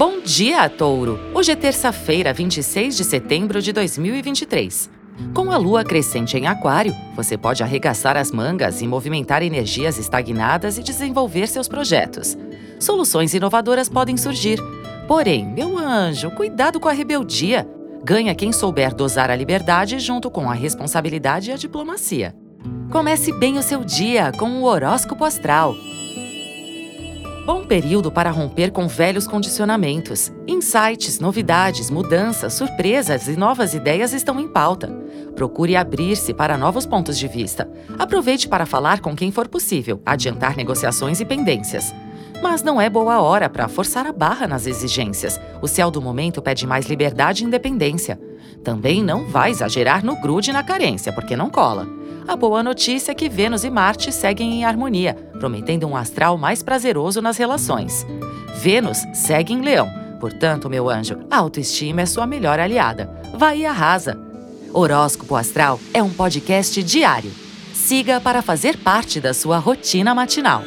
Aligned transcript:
Bom 0.00 0.22
dia, 0.22 0.66
Touro! 0.66 1.20
Hoje 1.34 1.52
é 1.52 1.54
terça-feira, 1.54 2.32
26 2.32 2.96
de 2.96 3.04
setembro 3.04 3.60
de 3.60 3.70
2023. 3.70 4.88
Com 5.34 5.52
a 5.52 5.58
lua 5.58 5.84
crescente 5.84 6.38
em 6.38 6.46
Aquário, 6.46 6.96
você 7.14 7.36
pode 7.36 7.62
arregaçar 7.62 8.16
as 8.16 8.32
mangas 8.32 8.80
e 8.80 8.86
movimentar 8.86 9.42
energias 9.42 9.98
estagnadas 9.98 10.78
e 10.78 10.82
desenvolver 10.82 11.46
seus 11.48 11.68
projetos. 11.68 12.34
Soluções 12.78 13.34
inovadoras 13.34 13.90
podem 13.90 14.16
surgir. 14.16 14.58
Porém, 15.06 15.44
meu 15.44 15.76
anjo, 15.76 16.30
cuidado 16.30 16.80
com 16.80 16.88
a 16.88 16.92
rebeldia. 16.92 17.68
Ganha 18.02 18.34
quem 18.34 18.54
souber 18.54 18.94
dosar 18.94 19.30
a 19.30 19.36
liberdade 19.36 19.98
junto 19.98 20.30
com 20.30 20.50
a 20.50 20.54
responsabilidade 20.54 21.50
e 21.50 21.52
a 21.52 21.58
diplomacia. 21.58 22.34
Comece 22.90 23.34
bem 23.34 23.58
o 23.58 23.62
seu 23.62 23.84
dia 23.84 24.32
com 24.32 24.62
o 24.62 24.64
horóscopo 24.64 25.26
astral. 25.26 25.74
Bom 27.44 27.64
período 27.64 28.12
para 28.12 28.30
romper 28.30 28.70
com 28.70 28.86
velhos 28.86 29.26
condicionamentos. 29.26 30.30
Insights, 30.46 31.18
novidades, 31.18 31.90
mudanças, 31.90 32.52
surpresas 32.54 33.28
e 33.28 33.36
novas 33.36 33.72
ideias 33.72 34.12
estão 34.12 34.38
em 34.38 34.46
pauta. 34.46 34.88
Procure 35.34 35.74
abrir-se 35.74 36.34
para 36.34 36.58
novos 36.58 36.84
pontos 36.84 37.18
de 37.18 37.26
vista. 37.26 37.68
Aproveite 37.98 38.46
para 38.46 38.66
falar 38.66 39.00
com 39.00 39.16
quem 39.16 39.32
for 39.32 39.48
possível, 39.48 40.02
adiantar 40.04 40.54
negociações 40.54 41.18
e 41.18 41.24
pendências. 41.24 41.94
Mas 42.42 42.62
não 42.62 42.80
é 42.80 42.90
boa 42.90 43.20
hora 43.20 43.48
para 43.48 43.68
forçar 43.68 44.06
a 44.06 44.12
barra 44.12 44.46
nas 44.46 44.66
exigências. 44.66 45.40
O 45.62 45.66
céu 45.66 45.90
do 45.90 46.00
momento 46.00 46.42
pede 46.42 46.66
mais 46.66 46.86
liberdade 46.86 47.42
e 47.42 47.46
independência. 47.46 48.20
Também 48.62 49.02
não 49.02 49.26
vai 49.26 49.50
exagerar 49.50 50.04
no 50.04 50.16
grude 50.20 50.52
na 50.52 50.62
carência, 50.62 51.12
porque 51.12 51.36
não 51.36 51.50
cola. 51.50 51.86
A 52.28 52.36
boa 52.36 52.62
notícia 52.62 53.12
é 53.12 53.14
que 53.14 53.28
Vênus 53.28 53.64
e 53.64 53.70
Marte 53.70 54.12
seguem 54.12 54.52
em 54.52 54.64
harmonia, 54.64 55.14
prometendo 55.38 55.86
um 55.86 55.96
astral 55.96 56.36
mais 56.38 56.62
prazeroso 56.62 57.20
nas 57.20 57.36
relações. 57.36 58.06
Vênus 58.56 58.98
segue 59.14 59.52
em 59.52 59.62
Leão, 59.62 59.90
portanto, 60.20 60.68
meu 60.68 60.88
anjo, 60.88 61.18
a 61.30 61.38
autoestima 61.38 62.02
é 62.02 62.06
sua 62.06 62.26
melhor 62.26 62.60
aliada. 62.60 63.10
Vai 63.36 63.60
e 63.60 63.66
arrasa! 63.66 64.18
Horóscopo 64.72 65.34
Astral 65.34 65.80
é 65.92 66.02
um 66.02 66.10
podcast 66.10 66.80
diário. 66.82 67.32
Siga 67.74 68.20
para 68.20 68.42
fazer 68.42 68.76
parte 68.76 69.20
da 69.20 69.34
sua 69.34 69.58
rotina 69.58 70.14
matinal. 70.14 70.62